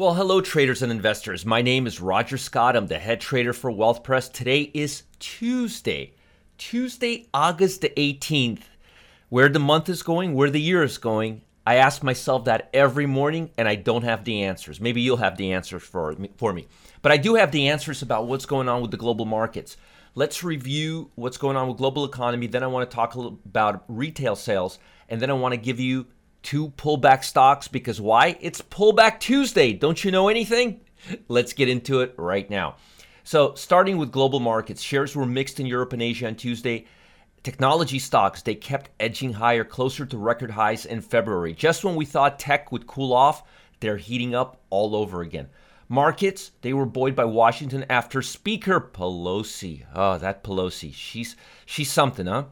Well, 0.00 0.14
hello, 0.14 0.40
traders 0.40 0.80
and 0.80 0.90
investors. 0.90 1.44
My 1.44 1.60
name 1.60 1.86
is 1.86 2.00
Roger 2.00 2.38
Scott. 2.38 2.74
I'm 2.74 2.86
the 2.86 2.98
head 2.98 3.20
trader 3.20 3.52
for 3.52 3.70
Wealth 3.70 4.02
Press. 4.02 4.30
Today 4.30 4.70
is 4.72 5.02
Tuesday, 5.18 6.14
Tuesday, 6.56 7.28
August 7.34 7.82
the 7.82 7.90
18th. 7.90 8.62
Where 9.28 9.50
the 9.50 9.58
month 9.58 9.90
is 9.90 10.02
going, 10.02 10.32
where 10.32 10.48
the 10.48 10.58
year 10.58 10.82
is 10.82 10.96
going, 10.96 11.42
I 11.66 11.74
ask 11.74 12.02
myself 12.02 12.46
that 12.46 12.70
every 12.72 13.04
morning, 13.04 13.50
and 13.58 13.68
I 13.68 13.74
don't 13.74 14.04
have 14.04 14.24
the 14.24 14.44
answers. 14.44 14.80
Maybe 14.80 15.02
you'll 15.02 15.18
have 15.18 15.36
the 15.36 15.52
answers 15.52 15.82
for 15.82 16.12
me, 16.12 16.30
for 16.38 16.54
me. 16.54 16.66
But 17.02 17.12
I 17.12 17.18
do 17.18 17.34
have 17.34 17.52
the 17.52 17.68
answers 17.68 18.00
about 18.00 18.26
what's 18.26 18.46
going 18.46 18.70
on 18.70 18.80
with 18.80 18.92
the 18.92 18.96
global 18.96 19.26
markets. 19.26 19.76
Let's 20.14 20.42
review 20.42 21.10
what's 21.14 21.36
going 21.36 21.58
on 21.58 21.68
with 21.68 21.76
global 21.76 22.06
economy. 22.06 22.46
Then 22.46 22.62
I 22.62 22.68
want 22.68 22.90
to 22.90 22.94
talk 22.94 23.14
about 23.14 23.84
retail 23.86 24.34
sales, 24.34 24.78
and 25.10 25.20
then 25.20 25.28
I 25.28 25.34
want 25.34 25.52
to 25.52 25.60
give 25.60 25.78
you 25.78 26.06
two 26.42 26.70
pullback 26.70 27.24
stocks 27.24 27.68
because 27.68 28.00
why? 28.00 28.36
It's 28.40 28.62
pullback 28.62 29.20
Tuesday. 29.20 29.72
Don't 29.72 30.02
you 30.04 30.10
know 30.10 30.28
anything? 30.28 30.80
Let's 31.28 31.52
get 31.52 31.68
into 31.68 32.00
it 32.00 32.14
right 32.16 32.48
now. 32.48 32.76
So, 33.24 33.54
starting 33.54 33.98
with 33.98 34.12
global 34.12 34.40
markets, 34.40 34.82
shares 34.82 35.14
were 35.14 35.26
mixed 35.26 35.60
in 35.60 35.66
Europe 35.66 35.92
and 35.92 36.02
Asia 36.02 36.26
on 36.26 36.34
Tuesday. 36.34 36.86
Technology 37.42 37.98
stocks, 37.98 38.42
they 38.42 38.54
kept 38.54 38.90
edging 38.98 39.32
higher, 39.32 39.64
closer 39.64 40.04
to 40.04 40.18
record 40.18 40.50
highs 40.50 40.84
in 40.84 41.00
February. 41.00 41.54
Just 41.54 41.84
when 41.84 41.96
we 41.96 42.04
thought 42.04 42.38
tech 42.38 42.70
would 42.72 42.86
cool 42.86 43.12
off, 43.12 43.42
they're 43.80 43.96
heating 43.96 44.34
up 44.34 44.60
all 44.68 44.94
over 44.94 45.22
again. 45.22 45.48
Markets, 45.88 46.52
they 46.60 46.72
were 46.72 46.86
buoyed 46.86 47.16
by 47.16 47.24
Washington 47.24 47.84
after 47.90 48.22
Speaker 48.22 48.80
Pelosi. 48.80 49.84
Oh, 49.94 50.18
that 50.18 50.44
Pelosi. 50.44 50.92
She's 50.94 51.34
she's 51.66 51.90
something, 51.90 52.26
huh? 52.26 52.44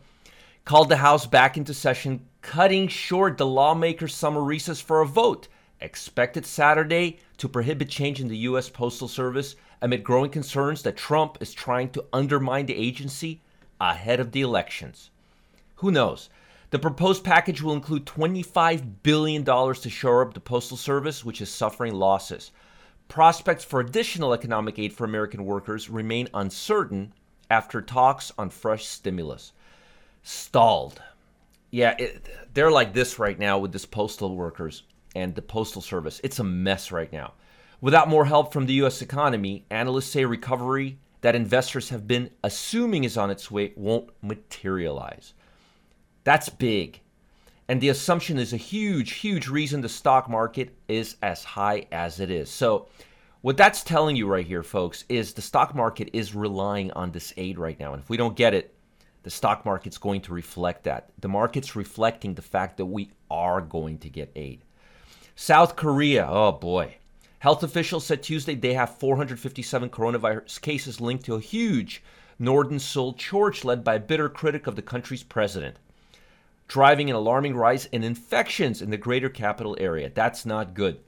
Called 0.68 0.90
the 0.90 0.98
House 0.98 1.24
back 1.24 1.56
into 1.56 1.72
session, 1.72 2.26
cutting 2.42 2.88
short 2.88 3.38
the 3.38 3.46
lawmakers' 3.46 4.14
summer 4.14 4.42
recess 4.42 4.82
for 4.82 5.00
a 5.00 5.06
vote 5.06 5.48
expected 5.80 6.44
Saturday 6.44 7.20
to 7.38 7.48
prohibit 7.48 7.88
change 7.88 8.20
in 8.20 8.28
the 8.28 8.36
U.S. 8.36 8.68
Postal 8.68 9.08
Service 9.08 9.56
amid 9.80 10.04
growing 10.04 10.30
concerns 10.30 10.82
that 10.82 10.94
Trump 10.94 11.38
is 11.40 11.54
trying 11.54 11.88
to 11.92 12.04
undermine 12.12 12.66
the 12.66 12.76
agency 12.76 13.40
ahead 13.80 14.20
of 14.20 14.32
the 14.32 14.42
elections. 14.42 15.08
Who 15.76 15.90
knows? 15.90 16.28
The 16.68 16.78
proposed 16.78 17.24
package 17.24 17.62
will 17.62 17.72
include 17.72 18.04
$25 18.04 18.96
billion 19.02 19.44
to 19.46 19.88
shore 19.88 20.20
up 20.20 20.34
the 20.34 20.40
Postal 20.40 20.76
Service, 20.76 21.24
which 21.24 21.40
is 21.40 21.48
suffering 21.48 21.94
losses. 21.94 22.50
Prospects 23.08 23.64
for 23.64 23.80
additional 23.80 24.34
economic 24.34 24.78
aid 24.78 24.92
for 24.92 25.06
American 25.06 25.46
workers 25.46 25.88
remain 25.88 26.28
uncertain 26.34 27.14
after 27.48 27.80
talks 27.80 28.32
on 28.36 28.50
fresh 28.50 28.84
stimulus. 28.84 29.52
Stalled 30.28 31.00
yeah, 31.70 31.94
it, 31.98 32.26
they're 32.54 32.70
like 32.70 32.92
this 32.92 33.18
right 33.18 33.38
now 33.38 33.58
with 33.58 33.72
this 33.72 33.84
postal 33.84 34.34
workers 34.36 34.84
and 35.14 35.34
the 35.34 35.42
postal 35.42 35.82
service. 35.82 36.20
It's 36.24 36.38
a 36.38 36.44
mess 36.44 36.90
right 36.90 37.12
now. 37.12 37.34
Without 37.80 38.08
more 38.08 38.24
help 38.24 38.52
from 38.52 38.66
the 38.66 38.74
U.S. 38.74 39.02
economy, 39.02 39.64
analysts 39.70 40.10
say 40.10 40.24
recovery 40.24 40.98
that 41.20 41.34
investors 41.34 41.90
have 41.90 42.06
been 42.06 42.30
assuming 42.42 43.04
is 43.04 43.16
on 43.16 43.30
its 43.30 43.50
way 43.50 43.72
won't 43.76 44.10
materialize. 44.22 45.34
That's 46.24 46.48
big. 46.48 47.00
And 47.68 47.80
the 47.80 47.90
assumption 47.90 48.38
is 48.38 48.52
a 48.52 48.56
huge, 48.56 49.12
huge 49.12 49.48
reason 49.48 49.82
the 49.82 49.88
stock 49.88 50.28
market 50.28 50.74
is 50.88 51.16
as 51.22 51.44
high 51.44 51.86
as 51.92 52.18
it 52.18 52.30
is. 52.30 52.48
So, 52.48 52.88
what 53.42 53.56
that's 53.56 53.84
telling 53.84 54.16
you 54.16 54.26
right 54.26 54.46
here, 54.46 54.64
folks, 54.64 55.04
is 55.08 55.32
the 55.32 55.42
stock 55.42 55.74
market 55.74 56.10
is 56.12 56.34
relying 56.34 56.90
on 56.92 57.12
this 57.12 57.32
aid 57.36 57.58
right 57.58 57.78
now. 57.78 57.92
And 57.92 58.02
if 58.02 58.10
we 58.10 58.16
don't 58.16 58.34
get 58.34 58.52
it, 58.52 58.74
the 59.28 59.32
stock 59.32 59.66
market's 59.66 59.98
going 59.98 60.22
to 60.22 60.32
reflect 60.32 60.84
that. 60.84 61.10
The 61.18 61.28
market's 61.28 61.76
reflecting 61.76 62.32
the 62.32 62.40
fact 62.40 62.78
that 62.78 62.86
we 62.86 63.10
are 63.30 63.60
going 63.60 63.98
to 63.98 64.08
get 64.08 64.32
aid. 64.34 64.64
South 65.36 65.76
Korea, 65.76 66.26
oh 66.26 66.52
boy. 66.52 66.96
Health 67.40 67.62
officials 67.62 68.06
said 68.06 68.22
Tuesday 68.22 68.54
they 68.54 68.72
have 68.72 68.96
457 68.96 69.90
coronavirus 69.90 70.62
cases 70.62 71.02
linked 71.02 71.26
to 71.26 71.34
a 71.34 71.40
huge 71.40 72.02
Norden 72.38 72.78
Seoul 72.78 73.12
church 73.12 73.66
led 73.66 73.84
by 73.84 73.96
a 73.96 74.00
bitter 74.00 74.30
critic 74.30 74.66
of 74.66 74.76
the 74.76 74.80
country's 74.80 75.22
president, 75.22 75.76
driving 76.66 77.10
an 77.10 77.16
alarming 77.16 77.54
rise 77.54 77.84
in 77.84 78.02
infections 78.02 78.80
in 78.80 78.88
the 78.88 78.96
greater 78.96 79.28
capital 79.28 79.76
area. 79.78 80.08
That's 80.08 80.46
not 80.46 80.72
good. 80.72 81.00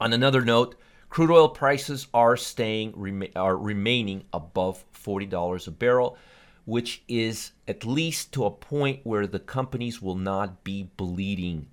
On 0.00 0.12
another 0.12 0.42
note, 0.42 0.76
crude 1.08 1.32
oil 1.32 1.48
prices 1.48 2.06
are 2.14 2.36
staying 2.36 2.94
are 3.34 3.56
remaining 3.56 4.22
above 4.32 4.84
$40 4.94 5.66
a 5.66 5.70
barrel 5.72 6.16
which 6.64 7.02
is 7.08 7.52
at 7.66 7.84
least 7.84 8.32
to 8.32 8.44
a 8.44 8.50
point 8.50 9.00
where 9.04 9.26
the 9.26 9.38
companies 9.38 10.00
will 10.00 10.16
not 10.16 10.64
be 10.64 10.90
bleeding. 10.96 11.68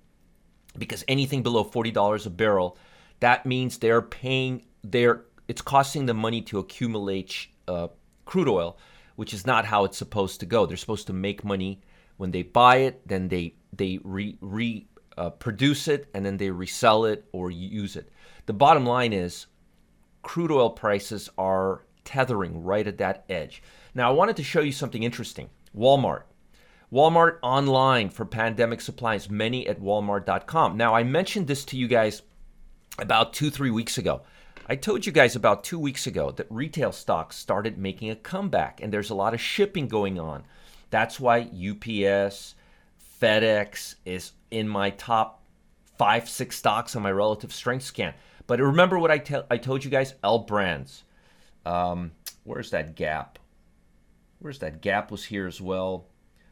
Because 0.76 1.04
anything 1.08 1.42
below 1.42 1.64
$40 1.64 2.26
a 2.26 2.30
barrel, 2.30 2.76
that 3.20 3.46
means 3.46 3.78
they're 3.78 4.02
paying 4.02 4.64
their 4.82 5.24
it's 5.48 5.62
costing 5.62 6.06
them 6.06 6.18
money 6.18 6.42
to 6.42 6.58
accumulate 6.58 7.48
uh, 7.66 7.88
crude 8.26 8.48
oil, 8.48 8.78
which 9.16 9.32
is 9.32 9.46
not 9.46 9.64
how 9.64 9.84
it's 9.84 9.96
supposed 9.96 10.40
to 10.40 10.46
go. 10.46 10.66
They're 10.66 10.76
supposed 10.76 11.06
to 11.06 11.14
make 11.14 11.42
money 11.42 11.80
when 12.18 12.32
they 12.32 12.42
buy 12.42 12.76
it, 12.78 13.06
then 13.08 13.28
they 13.28 13.54
they 13.72 13.98
re, 14.04 14.36
re 14.40 14.86
uh, 15.16 15.30
produce 15.30 15.88
it, 15.88 16.08
and 16.12 16.24
then 16.26 16.36
they 16.36 16.50
resell 16.50 17.06
it 17.06 17.24
or 17.32 17.50
use 17.50 17.96
it. 17.96 18.10
The 18.46 18.52
bottom 18.52 18.84
line 18.84 19.12
is, 19.12 19.46
crude 20.22 20.52
oil 20.52 20.70
prices 20.70 21.30
are 21.38 21.84
tethering 22.04 22.62
right 22.62 22.86
at 22.86 22.98
that 22.98 23.24
edge. 23.28 23.62
Now, 23.98 24.10
I 24.10 24.14
wanted 24.14 24.36
to 24.36 24.44
show 24.44 24.60
you 24.60 24.70
something 24.70 25.02
interesting. 25.02 25.50
Walmart. 25.76 26.22
Walmart 26.92 27.38
online 27.42 28.10
for 28.10 28.24
pandemic 28.24 28.80
supplies, 28.80 29.28
many 29.28 29.66
at 29.66 29.80
walmart.com. 29.80 30.76
Now, 30.76 30.94
I 30.94 31.02
mentioned 31.02 31.48
this 31.48 31.64
to 31.64 31.76
you 31.76 31.88
guys 31.88 32.22
about 33.00 33.32
two, 33.32 33.50
three 33.50 33.72
weeks 33.72 33.98
ago. 33.98 34.22
I 34.68 34.76
told 34.76 35.04
you 35.04 35.10
guys 35.10 35.34
about 35.34 35.64
two 35.64 35.80
weeks 35.80 36.06
ago 36.06 36.30
that 36.30 36.46
retail 36.48 36.92
stocks 36.92 37.34
started 37.34 37.76
making 37.76 38.10
a 38.10 38.14
comeback 38.14 38.80
and 38.80 38.92
there's 38.92 39.10
a 39.10 39.16
lot 39.16 39.34
of 39.34 39.40
shipping 39.40 39.88
going 39.88 40.16
on. 40.16 40.44
That's 40.90 41.18
why 41.18 41.40
UPS, 41.40 42.54
FedEx 43.20 43.96
is 44.04 44.30
in 44.52 44.68
my 44.68 44.90
top 44.90 45.42
five, 45.96 46.28
six 46.28 46.56
stocks 46.56 46.94
on 46.94 47.02
my 47.02 47.10
relative 47.10 47.52
strength 47.52 47.82
scan. 47.82 48.14
But 48.46 48.60
remember 48.60 48.96
what 48.96 49.10
I, 49.10 49.18
te- 49.18 49.42
I 49.50 49.56
told 49.56 49.84
you 49.84 49.90
guys? 49.90 50.14
L 50.22 50.38
Brands. 50.38 51.02
Um, 51.66 52.12
where's 52.44 52.70
that 52.70 52.94
gap? 52.94 53.40
Where's 54.40 54.60
that? 54.60 54.80
Gap 54.80 55.10
was 55.10 55.24
here 55.24 55.46
as 55.46 55.60
well. 55.60 56.06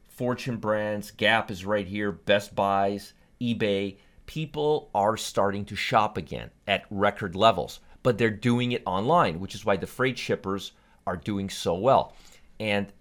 Fortune 0.09 0.57
Brands, 0.57 1.11
Gap 1.13 1.51
is 1.51 1.65
right 1.65 1.87
here. 1.87 2.11
Best 2.11 2.55
Buys, 2.55 3.13
eBay. 3.41 3.99
People 4.27 4.91
are 4.93 5.17
starting 5.17 5.65
to 5.67 5.77
shop 5.77 6.17
again 6.17 6.51
at 6.67 6.87
record 6.91 7.37
levels, 7.37 7.79
but 8.03 8.19
they're 8.19 8.31
doing 8.31 8.73
it 8.73 8.83
online, 8.87 9.39
which 9.39 9.55
is 9.55 9.65
why 9.65 9.77
the 9.77 9.87
freight 9.87 10.19
shippers 10.19 10.73
are 11.07 11.17
doing 11.17 11.49
so 11.49 11.75
well. 11.75 12.17
And 12.59 12.93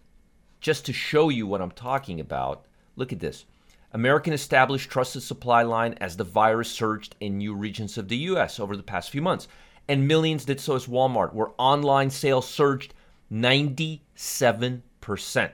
just 0.59 0.85
to 0.85 0.93
show 0.93 1.29
you 1.29 1.47
what 1.47 1.61
I'm 1.61 1.71
talking 1.71 2.19
about, 2.19 2.65
look 2.95 3.11
at 3.11 3.19
this. 3.19 3.45
American 3.91 4.33
established 4.33 4.91
trusted 4.91 5.23
supply 5.23 5.63
line 5.63 5.93
as 6.01 6.17
the 6.17 6.23
virus 6.23 6.69
surged 6.69 7.15
in 7.19 7.39
new 7.39 7.55
regions 7.55 7.97
of 7.97 8.07
the 8.07 8.17
US 8.17 8.59
over 8.59 8.77
the 8.77 8.83
past 8.83 9.09
few 9.09 9.21
months. 9.21 9.47
And 9.87 10.07
millions 10.07 10.45
did 10.45 10.59
so 10.59 10.75
as 10.75 10.85
Walmart, 10.85 11.33
where 11.33 11.53
online 11.57 12.09
sales 12.11 12.47
surged 12.47 12.93
97%. 13.31 15.51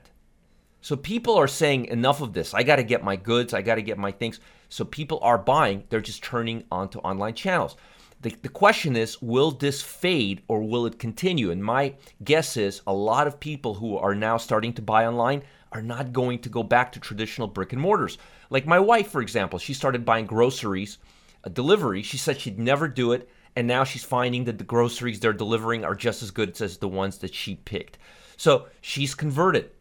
So 0.83 0.95
people 0.95 1.35
are 1.35 1.47
saying, 1.47 1.85
enough 1.85 2.21
of 2.21 2.33
this. 2.33 2.53
I 2.53 2.63
got 2.63 2.77
to 2.77 2.83
get 2.83 3.03
my 3.03 3.15
goods. 3.15 3.53
I 3.53 3.61
got 3.61 3.75
to 3.75 3.81
get 3.81 3.97
my 3.97 4.11
things. 4.11 4.39
So 4.69 4.83
people 4.83 5.19
are 5.21 5.37
buying. 5.37 5.83
They're 5.89 6.01
just 6.01 6.23
turning 6.23 6.63
onto 6.71 6.99
online 6.99 7.35
channels. 7.35 7.75
The, 8.21 8.35
the 8.41 8.49
question 8.49 8.95
is, 8.95 9.21
will 9.21 9.51
this 9.51 9.81
fade 9.81 10.41
or 10.47 10.61
will 10.61 10.85
it 10.85 10.99
continue? 10.99 11.51
And 11.51 11.63
my 11.63 11.95
guess 12.23 12.57
is 12.57 12.81
a 12.87 12.93
lot 12.93 13.27
of 13.27 13.39
people 13.39 13.75
who 13.75 13.97
are 13.97 14.15
now 14.15 14.37
starting 14.37 14.73
to 14.73 14.81
buy 14.81 15.05
online 15.05 15.43
are 15.71 15.81
not 15.81 16.13
going 16.13 16.39
to 16.39 16.49
go 16.49 16.63
back 16.63 16.91
to 16.91 16.99
traditional 16.99 17.47
brick 17.47 17.73
and 17.73 17.81
mortars. 17.81 18.17
Like 18.49 18.65
my 18.65 18.79
wife, 18.79 19.09
for 19.09 19.21
example, 19.21 19.59
she 19.59 19.73
started 19.73 20.05
buying 20.05 20.25
groceries, 20.25 20.97
a 21.43 21.49
delivery. 21.49 22.03
She 22.03 22.17
said 22.17 22.39
she'd 22.39 22.59
never 22.59 22.87
do 22.87 23.13
it 23.13 23.29
and 23.55 23.67
now 23.67 23.83
she's 23.83 24.03
finding 24.03 24.45
that 24.45 24.57
the 24.57 24.63
groceries 24.63 25.19
they're 25.19 25.33
delivering 25.33 25.83
are 25.83 25.95
just 25.95 26.23
as 26.23 26.31
good 26.31 26.59
as 26.61 26.77
the 26.77 26.87
ones 26.87 27.17
that 27.19 27.33
she 27.33 27.55
picked. 27.55 27.97
So 28.37 28.67
she's 28.81 29.13
converted. 29.13 29.71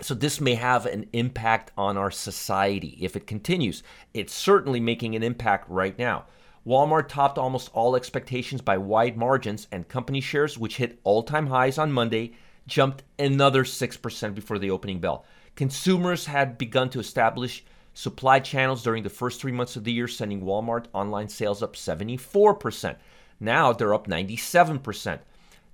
So 0.00 0.14
this 0.14 0.40
may 0.40 0.54
have 0.54 0.86
an 0.86 1.06
impact 1.12 1.72
on 1.76 1.96
our 1.96 2.10
society 2.10 2.98
if 3.00 3.16
it 3.16 3.26
continues. 3.26 3.82
It's 4.14 4.34
certainly 4.34 4.80
making 4.80 5.16
an 5.16 5.22
impact 5.22 5.68
right 5.68 5.98
now. 5.98 6.26
Walmart 6.66 7.08
topped 7.08 7.38
almost 7.38 7.70
all 7.72 7.96
expectations 7.96 8.60
by 8.60 8.76
wide 8.76 9.16
margins, 9.16 9.66
and 9.72 9.88
company 9.88 10.20
shares, 10.20 10.58
which 10.58 10.76
hit 10.76 11.00
all 11.02 11.22
time 11.22 11.46
highs 11.46 11.78
on 11.78 11.90
Monday, 11.90 12.34
jumped 12.66 13.02
another 13.18 13.64
6% 13.64 14.34
before 14.34 14.58
the 14.58 14.70
opening 14.70 15.00
bell. 15.00 15.24
Consumers 15.56 16.26
had 16.26 16.58
begun 16.58 16.90
to 16.90 17.00
establish 17.00 17.64
supply 17.98 18.38
channels 18.38 18.84
during 18.84 19.02
the 19.02 19.10
first 19.10 19.40
three 19.40 19.50
months 19.50 19.74
of 19.74 19.82
the 19.82 19.90
year, 19.90 20.06
sending 20.06 20.42
Walmart 20.42 20.84
online 20.92 21.28
sales 21.28 21.64
up 21.64 21.74
74%. 21.74 22.94
Now 23.40 23.72
they're 23.72 23.92
up 23.92 24.06
97%. 24.06 25.18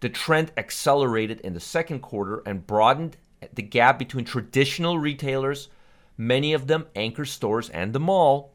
The 0.01 0.09
trend 0.09 0.51
accelerated 0.57 1.41
in 1.43 1.53
the 1.53 1.61
second 1.61 2.01
quarter 2.01 2.43
and 2.47 2.67
broadened 2.67 3.19
the 3.53 3.61
gap 3.61 3.99
between 3.99 4.25
traditional 4.25 4.99
retailers, 4.99 5.69
many 6.17 6.55
of 6.55 6.67
them 6.67 6.87
anchor 6.97 7.27
stores 7.27 7.69
and 7.69 7.93
the 7.93 8.01
mall, 8.01 8.55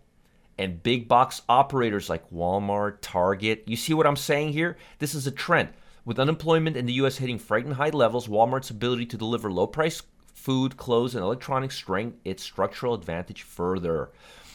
and 0.58 0.82
big 0.82 1.08
box 1.08 1.44
operators 1.48 2.10
like 2.10 2.28
Walmart, 2.32 2.98
Target. 3.02 3.66
You 3.68 3.76
see 3.76 3.94
what 3.94 4.08
I'm 4.08 4.16
saying 4.16 4.54
here? 4.54 4.78
This 4.98 5.14
is 5.14 5.28
a 5.28 5.32
trend. 5.32 5.70
With 6.06 6.18
unemployment 6.18 6.76
in 6.76 6.88
the 6.88 6.94
US 6.94 7.18
hitting 7.18 7.38
frightened 7.38 7.76
high 7.76 7.92
levels, 7.92 8.28
Walmart's 8.28 8.72
ability 8.72 9.06
to 9.06 9.18
deliver 9.18 9.52
low 9.52 9.68
price 9.68 10.02
food, 10.40 10.78
clothes, 10.78 11.16
and 11.16 11.24
electronics 11.24 11.76
strengthen 11.76 12.20
its 12.24 12.42
structural 12.44 12.94
advantage 12.94 13.44
further. 13.44 14.10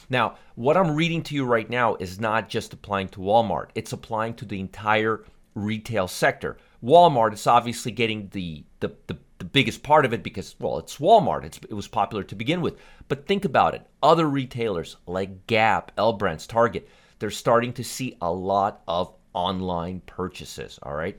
Now, 0.09 0.37
what 0.55 0.77
I'm 0.77 0.95
reading 0.97 1.23
to 1.25 1.35
you 1.35 1.45
right 1.45 1.69
now 1.69 1.97
is 1.97 2.19
not 2.19 2.49
just 2.49 2.73
applying 2.73 3.09
to 3.11 3.21
Walmart, 3.21 3.69
it's 3.75 3.93
applying 3.93 4.35
to 4.35 4.45
the 4.45 4.61
entire 4.61 5.25
retail 5.55 6.09
sector. 6.09 6.57
Walmart 6.83 7.33
is 7.33 7.47
obviously 7.47 7.93
getting 7.93 8.29
the, 8.33 8.65
the, 8.81 8.89
the, 9.07 9.19
the 9.39 9.45
biggest 9.45 9.83
part 9.83 10.05
of 10.05 10.13
it 10.13 10.23
because, 10.23 10.55
well, 10.59 10.79
it's 10.79 10.99
Walmart. 10.99 11.45
It's, 11.45 11.59
it 11.59 11.75
was 11.75 11.89
popular 11.89 12.25
to 12.25 12.35
begin 12.35 12.61
with. 12.61 12.79
But 13.09 13.27
think 13.27 13.45
about 13.45 13.75
it 13.75 13.87
other 14.03 14.29
retailers 14.29 14.97
like 15.07 15.47
Gap, 15.47 15.93
L 15.97 16.15
Brands, 16.15 16.47
Target, 16.47 16.89
they're 17.19 17.31
starting 17.31 17.73
to 17.75 17.85
see 17.85 18.17
a 18.21 18.31
lot 18.31 18.83
of 18.89 19.15
online 19.33 20.01
purchases. 20.07 20.79
All 20.83 20.95
right. 20.95 21.19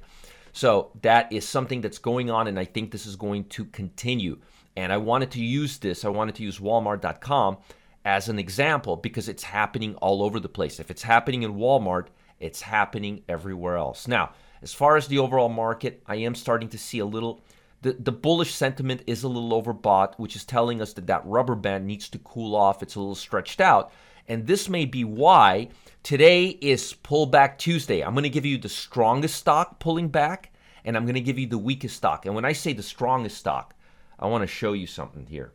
So 0.53 0.91
that 1.01 1.31
is 1.33 1.47
something 1.47 1.81
that's 1.81 1.97
going 1.97 2.29
on, 2.31 2.47
and 2.47 2.57
I 2.57 2.63
think 2.63 2.89
this 2.89 3.05
is 3.05 3.17
going 3.17 3.45
to 3.49 3.65
continue. 3.65 4.37
And 4.75 4.91
I 4.91 4.97
wanted 4.97 5.31
to 5.31 5.43
use 5.43 5.77
this, 5.77 6.03
I 6.03 6.09
wanted 6.09 6.35
to 6.35 6.43
use 6.43 6.59
Walmart.com 6.59 7.57
as 8.03 8.29
an 8.29 8.37
example 8.37 8.97
because 8.97 9.29
it's 9.29 9.43
happening 9.43 9.95
all 9.95 10.21
over 10.21 10.39
the 10.39 10.49
place. 10.49 10.79
If 10.79 10.91
it's 10.91 11.03
happening 11.03 11.43
in 11.43 11.55
Walmart, 11.55 12.07
it's 12.39 12.61
happening 12.61 13.23
everywhere 13.29 13.77
else. 13.77 14.07
Now, 14.07 14.33
as 14.61 14.73
far 14.73 14.97
as 14.97 15.07
the 15.07 15.19
overall 15.19 15.49
market, 15.49 16.03
I 16.07 16.17
am 16.17 16.35
starting 16.35 16.69
to 16.69 16.77
see 16.77 16.99
a 16.99 17.05
little 17.05 17.41
the, 17.85 17.93
the 17.93 18.11
bullish 18.11 18.51
sentiment 18.51 19.03
is 19.05 19.21
a 19.21 19.27
little 19.27 19.61
overbought, 19.61 20.15
which 20.15 20.35
is 20.35 20.43
telling 20.43 20.81
us 20.81 20.93
that 20.93 21.05
that 21.05 21.23
rubber 21.23 21.53
band 21.53 21.85
needs 21.85 22.09
to 22.09 22.17
cool 22.17 22.55
off. 22.55 22.81
It's 22.81 22.95
a 22.95 22.99
little 22.99 23.13
stretched 23.13 23.61
out. 23.61 23.91
And 24.27 24.47
this 24.47 24.67
may 24.67 24.85
be 24.85 25.03
why 25.03 25.69
today 26.01 26.47
is 26.47 26.95
pullback 27.03 27.59
Tuesday. 27.59 28.01
I'm 28.01 28.15
going 28.15 28.23
to 28.23 28.29
give 28.29 28.45
you 28.45 28.57
the 28.57 28.69
strongest 28.69 29.35
stock 29.35 29.79
pulling 29.79 30.07
back, 30.07 30.51
and 30.83 30.97
I'm 30.97 31.05
going 31.05 31.13
to 31.13 31.21
give 31.21 31.37
you 31.37 31.45
the 31.45 31.59
weakest 31.59 31.95
stock. 31.95 32.25
And 32.25 32.33
when 32.33 32.43
I 32.43 32.53
say 32.53 32.73
the 32.73 32.81
strongest 32.81 33.37
stock, 33.37 33.75
I 34.19 34.27
want 34.27 34.43
to 34.43 34.47
show 34.47 34.73
you 34.73 34.87
something 34.87 35.25
here. 35.25 35.51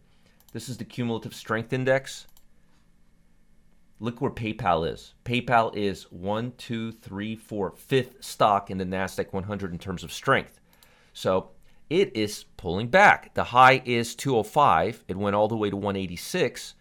This 0.53 0.69
is 0.69 0.77
the 0.77 0.85
cumulative 0.85 1.35
strength 1.35 1.73
index. 1.73 2.27
Look 4.01 4.21
where 4.21 4.31
PayPal 4.31 4.91
is. 4.91 5.15
PayPal 5.25 5.75
is 5.77 6.05
one, 6.11 6.53
two, 6.57 6.93
three, 6.93 7.37
four, 7.37 7.73
fifth 7.77 8.25
stock 8.25 8.71
in 8.71 8.79
the 8.79 8.85
NASDAQ 8.85 9.33
100 9.33 9.73
in 9.73 9.79
terms 9.79 10.03
of 10.03 10.13
strength. 10.13 10.61
So 11.13 11.51
it 11.91 12.17
is 12.17 12.45
pulling 12.57 12.89
back. 12.89 13.35
The 13.35 13.45
high 13.45 13.83
is 13.85 14.15
205. 14.15 15.05
It 15.09 15.17
went 15.17 15.37
all 15.37 15.49
the 15.49 15.57
way 15.57 15.71
to 15.71 15.77
186. 15.77 16.75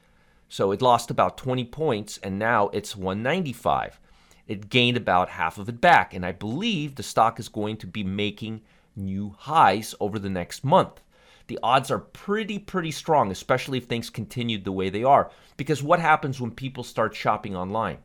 So 0.48 0.72
it 0.72 0.82
lost 0.82 1.12
about 1.12 1.38
20 1.38 1.66
points, 1.66 2.18
and 2.20 2.40
now 2.40 2.70
it's 2.70 2.96
195. 2.96 4.00
It 4.48 4.70
gained 4.70 4.98
about 4.98 5.30
half 5.30 5.58
of 5.58 5.70
it 5.70 5.80
back, 5.80 6.14
and 6.14 6.26
I 6.26 6.32
believe 6.32 6.96
the 6.96 7.04
stock 7.04 7.40
is 7.40 7.50
going 7.50 7.78
to 7.78 7.88
be 7.88 8.04
making 8.04 8.62
new 8.96 9.36
highs 9.38 9.94
over 10.00 10.18
the 10.18 10.30
next 10.30 10.64
month. 10.64 11.02
The 11.50 11.60
odds 11.64 11.90
are 11.90 11.98
pretty, 11.98 12.60
pretty 12.60 12.92
strong, 12.92 13.32
especially 13.32 13.80
if 13.80 13.86
things 13.86 14.12
continued 14.12 14.64
the 14.64 14.72
way 14.72 14.92
they 14.92 15.04
are. 15.04 15.32
Because 15.58 15.82
what 15.82 16.00
happens 16.00 16.40
when 16.40 16.52
people 16.52 16.84
start 16.84 17.16
shopping 17.16 17.56
online? 17.56 17.98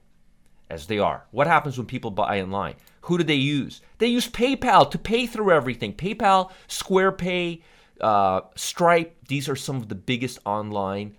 As 0.70 0.86
they 0.86 0.98
are. 0.98 1.26
What 1.30 1.46
happens 1.46 1.76
when 1.76 1.86
people 1.86 2.10
buy 2.10 2.40
online? 2.40 2.76
Who 3.02 3.18
do 3.18 3.24
they 3.24 3.34
use? 3.34 3.82
They 3.98 4.06
use 4.06 4.26
PayPal 4.30 4.90
to 4.90 4.98
pay 4.98 5.26
through 5.26 5.52
everything. 5.52 5.92
PayPal, 5.92 6.52
Square 6.68 7.12
Pay, 7.12 7.62
uh, 8.00 8.40
Stripe, 8.54 9.14
these 9.28 9.46
are 9.50 9.56
some 9.56 9.76
of 9.76 9.90
the 9.90 9.94
biggest 9.94 10.38
online 10.46 11.14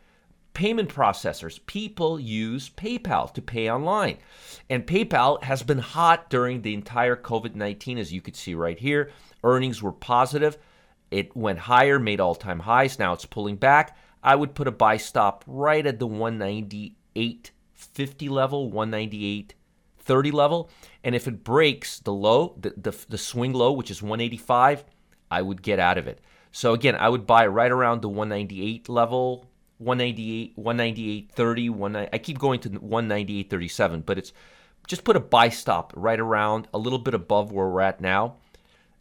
payment 0.55 0.89
processors. 0.89 1.63
People 1.67 2.19
use 2.19 2.71
PayPal 2.71 3.31
to 3.35 3.41
pay 3.41 3.69
online. 3.69 4.17
And 4.67 4.87
PayPal 4.87 5.43
has 5.43 5.61
been 5.61 5.77
hot 5.77 6.31
during 6.31 6.63
the 6.63 6.73
entire 6.73 7.15
COVID 7.15 7.53
19, 7.53 7.99
as 7.99 8.11
you 8.11 8.21
could 8.21 8.35
see 8.35 8.55
right 8.55 8.79
here. 8.79 9.11
Earnings 9.43 9.83
were 9.83 9.91
positive. 9.91 10.57
It 11.11 11.35
went 11.35 11.59
higher, 11.59 11.99
made 11.99 12.19
all 12.19 12.35
time 12.35 12.59
highs. 12.59 12.99
Now 12.99 13.13
it's 13.13 13.25
pulling 13.25 13.57
back. 13.57 13.97
I 14.23 14.35
would 14.35 14.55
put 14.55 14.67
a 14.67 14.71
buy 14.71 14.97
stop 14.97 15.43
right 15.45 15.85
at 15.85 15.99
the 15.99 16.07
198.50 16.07 18.29
level, 18.29 18.71
198.30 18.71 20.33
level. 20.33 20.69
And 21.03 21.13
if 21.13 21.27
it 21.27 21.43
breaks 21.43 21.99
the 21.99 22.13
low, 22.13 22.55
the, 22.59 22.73
the, 22.75 22.97
the 23.07 23.17
swing 23.17 23.53
low, 23.53 23.71
which 23.71 23.91
is 23.91 24.01
185, 24.01 24.85
I 25.29 25.41
would 25.41 25.61
get 25.61 25.79
out 25.79 25.97
of 25.97 26.07
it. 26.07 26.21
So 26.51 26.73
again, 26.73 26.95
I 26.95 27.09
would 27.09 27.27
buy 27.27 27.45
right 27.47 27.71
around 27.71 28.01
the 28.01 28.09
198 28.09 28.89
level, 28.89 29.45
198, 29.77 30.57
198.30, 30.57 31.69
1, 31.69 31.95
I 31.95 32.17
keep 32.17 32.39
going 32.39 32.59
to 32.61 32.69
198.37, 32.69 34.05
but 34.05 34.17
it's 34.17 34.31
just 34.87 35.03
put 35.03 35.15
a 35.15 35.19
buy 35.19 35.49
stop 35.49 35.91
right 35.95 36.19
around 36.19 36.67
a 36.73 36.77
little 36.77 36.99
bit 36.99 37.13
above 37.13 37.51
where 37.51 37.67
we're 37.67 37.81
at 37.81 37.99
now. 37.99 38.37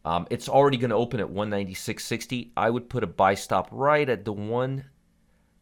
Um, 0.05 0.27
it's 0.31 0.49
already 0.49 0.77
going 0.77 0.91
to 0.91 0.97
open 0.97 1.21
at 1.21 1.29
196.60. 1.29 2.51
I 2.57 2.69
would 2.69 2.91
put 2.91 3.05
a 3.05 3.07
buy 3.07 3.35
stop 3.35 3.69
right 3.71 4.09
at 4.09 4.25
the 4.25 4.33
1 4.33 4.85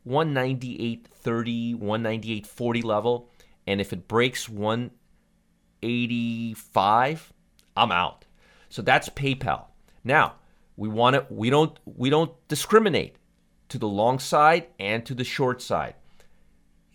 198.30, 0.04 1.76
198.40 1.78 2.84
level. 2.84 3.30
And 3.68 3.80
if 3.80 3.92
it 3.92 4.08
breaks 4.08 4.48
1 4.48 4.90
85 5.82 7.32
i'm 7.76 7.92
out 7.92 8.24
so 8.68 8.82
that's 8.82 9.08
paypal 9.08 9.66
now 10.04 10.34
we 10.76 10.88
want 10.88 11.14
to 11.14 11.26
we 11.28 11.50
don't 11.50 11.78
we 11.84 12.08
don't 12.08 12.32
discriminate 12.48 13.16
to 13.68 13.78
the 13.78 13.88
long 13.88 14.18
side 14.18 14.66
and 14.78 15.04
to 15.04 15.14
the 15.14 15.24
short 15.24 15.60
side 15.60 15.94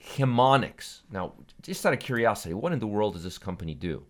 Haemonetics. 0.02 1.02
now 1.12 1.34
just 1.62 1.86
out 1.86 1.94
of 1.94 2.00
curiosity 2.00 2.54
what 2.54 2.72
in 2.72 2.80
the 2.80 2.88
world 2.88 3.14
does 3.14 3.24
this 3.24 3.38
company 3.38 3.74
do 3.74 4.06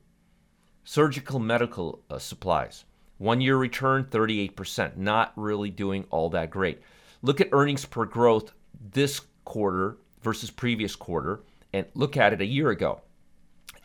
surgical 0.84 1.40
medical 1.40 2.04
uh, 2.10 2.20
supplies 2.20 2.86
one 3.18 3.42
year 3.42 3.58
return 3.58 4.06
38% 4.06 4.98
not 4.98 5.34
really 5.36 5.70
doing 5.70 6.06
all 6.10 6.30
that 6.30 6.50
great 6.50 6.82
look 7.22 7.42
at 7.42 7.50
earnings 7.52 7.86
per 7.86 8.06
growth 8.06 8.52
this 8.92 9.22
quarter 9.46 9.98
versus 10.22 10.52
previous 10.52 10.96
quarter 10.96 11.42
and 11.74 11.86
look 11.94 12.18
at 12.18 12.34
it 12.34 12.42
a 12.42 12.46
year 12.46 12.70
ago 12.70 13.02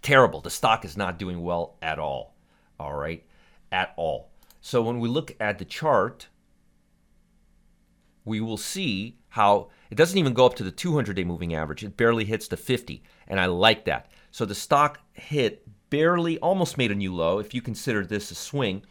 terrible. 0.03 0.41
The 0.41 0.51
stock 0.51 0.85
is 0.85 0.97
not 0.97 1.19
doing 1.19 1.43
well 1.43 1.77
at 1.81 1.99
all. 1.99 2.35
All 2.79 2.95
right, 2.95 3.25
at 3.71 3.95
all. 3.97 4.31
So 4.61 4.83
when 4.83 5.01
we 5.01 5.09
look 5.09 5.35
at 5.41 5.59
the 5.59 5.65
chart, 5.65 6.29
we 8.25 8.41
will 8.41 8.57
see 8.57 9.19
how 9.29 9.71
it 9.91 9.95
doesn't 9.95 10.19
even 10.19 10.35
go 10.35 10.47
up 10.47 10.55
to 10.57 10.65
the 10.65 10.71
200 10.71 11.15
day 11.15 11.25
moving 11.25 11.55
average. 11.55 11.83
It 11.83 11.97
barely 11.97 12.25
hits 12.25 12.49
the 12.49 12.57
50, 12.57 13.03
and 13.29 13.41
I 13.41 13.47
like 13.47 13.85
that. 13.87 14.11
So 14.31 14.45
the 14.45 14.55
stock 14.55 15.01
hit 15.13 15.67
barely, 15.91 16.39
almost 16.39 16.79
made 16.79 16.91
a 16.91 16.95
new 16.95 17.15
low. 17.15 17.39
If 17.39 17.55
you 17.55 17.63
consider 17.63 18.05
this 18.05 18.31
a 18.31 18.35
swing, 18.35 18.83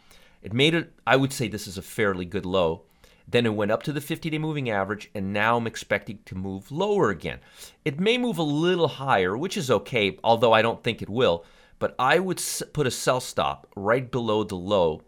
it 0.42 0.52
made 0.52 0.74
it, 0.74 0.92
I 1.06 1.16
would 1.16 1.32
say 1.32 1.48
this 1.48 1.66
is 1.66 1.78
a 1.78 1.82
fairly 1.82 2.24
good 2.24 2.46
low. 2.46 2.82
Then 3.28 3.46
it 3.46 3.54
went 3.54 3.70
up 3.70 3.82
to 3.84 3.92
the 3.92 4.00
50 4.00 4.30
day 4.30 4.38
moving 4.38 4.68
average, 4.68 5.10
and 5.14 5.32
now 5.32 5.56
I'm 5.56 5.66
expecting 5.66 6.18
to 6.26 6.34
move 6.34 6.72
lower 6.72 7.10
again. 7.10 7.38
It 7.84 8.00
may 8.00 8.18
move 8.18 8.38
a 8.38 8.42
little 8.42 8.88
higher, 8.88 9.36
which 9.36 9.56
is 9.56 9.70
okay, 9.70 10.18
although 10.24 10.52
I 10.52 10.62
don't 10.62 10.82
think 10.82 11.00
it 11.00 11.08
will. 11.08 11.44
But 11.78 11.94
I 11.98 12.18
would 12.18 12.42
put 12.72 12.86
a 12.86 12.90
sell 12.90 13.20
stop 13.20 13.66
right 13.76 14.10
below 14.10 14.44
the 14.44 14.56
low 14.56 15.02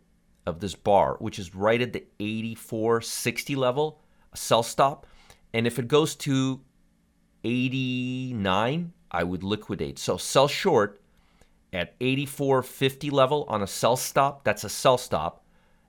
of 0.47 0.61
this 0.61 0.75
bar, 0.75 1.17
which 1.19 1.39
is 1.39 1.55
right 1.55 1.81
at 1.81 1.93
the 1.93 2.05
84.60 2.21 3.57
level, 3.57 4.01
a 4.33 4.37
sell 4.37 4.63
stop. 4.63 5.07
And 5.53 5.67
if 5.67 5.79
it 5.79 5.89
goes 5.89 6.15
to 6.17 6.61
89, 7.45 8.93
I 9.11 9.25
would 9.25 9.43
liquidate. 9.43 9.99
So 9.99 10.17
sell 10.17 10.49
short 10.49 11.01
at 11.75 11.99
84.50 11.99 13.13
level 13.13 13.45
on 13.49 13.63
a 13.63 13.67
sell 13.67 13.97
stop. 13.97 14.45
That's 14.45 14.65
a 14.65 14.69
sell 14.71 14.97
stop 14.97 15.45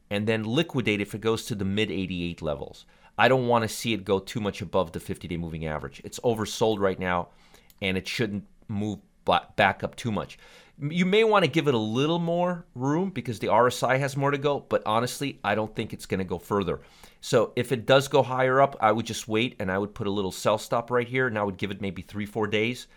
and 0.09 0.27
then 0.27 0.43
liquidate 0.43 1.01
if 1.01 1.15
it 1.15 1.21
goes 1.21 1.45
to 1.45 1.55
the 1.55 1.65
mid 1.65 1.91
88 1.91 2.41
levels. 2.41 2.85
I 3.17 3.27
don't 3.27 3.47
want 3.47 3.63
to 3.63 3.69
see 3.69 3.93
it 3.93 4.03
go 4.03 4.19
too 4.19 4.39
much 4.39 4.61
above 4.61 4.91
the 4.91 4.99
50 4.99 5.27
day 5.27 5.37
moving 5.37 5.65
average. 5.65 6.01
It's 6.03 6.19
oversold 6.19 6.79
right 6.79 6.99
now, 6.99 7.29
and 7.81 7.97
it 7.97 8.07
shouldn't 8.07 8.45
move 8.67 8.99
back 9.25 9.83
up 9.83 9.95
too 9.95 10.11
much. 10.11 10.37
You 10.77 11.05
may 11.05 11.23
want 11.23 11.45
to 11.45 11.51
give 11.51 11.69
it 11.69 11.73
a 11.73 11.79
little 11.79 12.19
more 12.19 12.65
room 12.75 13.09
because 13.09 13.39
the 13.39 13.47
RSI 13.47 13.97
has 13.97 14.17
more 14.17 14.31
to 14.31 14.37
go, 14.37 14.59
but 14.67 14.83
honestly, 14.85 15.39
I 15.43 15.55
don't 15.55 15.73
think 15.73 15.93
it's 15.93 16.05
going 16.05 16.17
to 16.19 16.25
go 16.25 16.37
further. 16.37 16.81
So 17.21 17.53
if 17.55 17.71
it 17.71 17.85
does 17.85 18.09
go 18.09 18.21
higher 18.21 18.61
up, 18.61 18.75
I 18.81 18.91
would 18.91 19.05
just 19.05 19.27
wait 19.27 19.55
and 19.59 19.71
I 19.71 19.77
would 19.77 19.95
put 19.95 20.05
a 20.05 20.11
little 20.11 20.33
sell 20.33 20.57
stop 20.57 20.91
right 20.91 21.07
here, 21.07 21.27
and 21.27 21.39
I 21.39 21.43
would 21.43 21.57
give 21.57 21.71
it 21.71 21.79
maybe 21.79 22.01
three, 22.01 22.25
four 22.25 22.45
days 22.45 22.87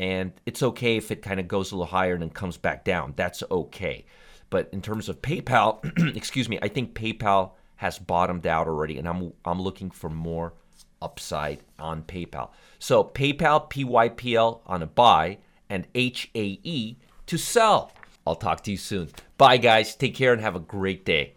And 0.00 0.32
it's 0.46 0.62
okay 0.62 0.96
if 0.96 1.10
it 1.10 1.20
kind 1.20 1.38
of 1.38 1.46
goes 1.46 1.72
a 1.72 1.76
little 1.76 1.86
higher 1.86 2.14
and 2.14 2.22
then 2.22 2.30
comes 2.30 2.56
back 2.56 2.84
down. 2.84 3.12
That's 3.16 3.42
okay. 3.50 4.06
But 4.48 4.70
in 4.72 4.80
terms 4.80 5.10
of 5.10 5.20
PayPal, 5.20 6.16
excuse 6.16 6.48
me, 6.48 6.58
I 6.62 6.68
think 6.68 6.94
PayPal 6.94 7.50
has 7.76 7.98
bottomed 7.98 8.46
out 8.46 8.66
already, 8.66 8.96
and 8.96 9.06
I'm 9.06 9.34
I'm 9.44 9.60
looking 9.60 9.90
for 9.90 10.08
more 10.08 10.54
upside 11.02 11.60
on 11.78 12.02
PayPal. 12.02 12.48
So 12.78 13.04
PayPal, 13.04 13.70
PYPL 13.70 14.60
on 14.66 14.82
a 14.82 14.86
buy, 14.86 15.36
and 15.68 15.86
HAE 15.94 16.96
to 17.26 17.36
sell. 17.36 17.92
I'll 18.26 18.36
talk 18.36 18.62
to 18.64 18.70
you 18.70 18.78
soon. 18.78 19.10
Bye, 19.36 19.58
guys. 19.58 19.94
Take 19.94 20.14
care 20.14 20.32
and 20.32 20.40
have 20.40 20.56
a 20.56 20.60
great 20.60 21.04
day. 21.04 21.34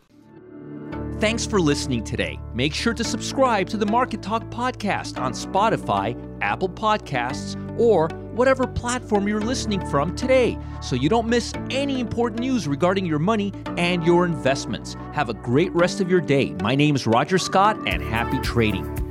Thanks 1.20 1.46
for 1.46 1.60
listening 1.60 2.04
today. 2.04 2.40
Make 2.54 2.74
sure 2.74 2.94
to 2.94 3.04
subscribe 3.04 3.68
to 3.70 3.78
the 3.78 3.86
Market 3.86 4.22
Talk 4.22 4.44
podcast 4.46 5.20
on 5.20 5.34
Spotify, 5.34 6.18
Apple 6.42 6.70
Podcasts, 6.70 7.58
or 7.80 8.10
whatever 8.34 8.68
platform 8.68 9.28
you're 9.28 9.42
listening 9.42 9.86
from 9.88 10.16
today 10.16 10.58
so 10.82 10.96
you 10.96 11.10
don't 11.10 11.28
miss 11.28 11.54
any 11.70 12.00
important 12.00 12.40
news 12.40 12.68
regarding 12.68 13.06
your 13.06 13.20
money 13.20 13.54
and 13.78 14.04
your 14.04 14.26
investments. 14.26 14.96
Have 15.14 15.30
a 15.30 15.34
great 15.34 15.72
rest 15.74 16.02
of 16.02 16.10
your 16.10 16.22
day. 16.22 16.54
My 16.62 16.76
name 16.76 16.96
is 16.96 17.08
Roger 17.08 17.38
Scott, 17.38 17.78
and 17.88 18.02
happy 18.02 18.40
trading. 18.40 19.03